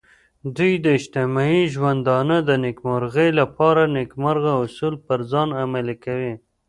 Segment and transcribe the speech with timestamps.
[0.57, 6.33] دوی د اجتماعي ژوندانه د نیکمرغۍ لپاره نیکمرغه اصول پر ځان عملي کوي.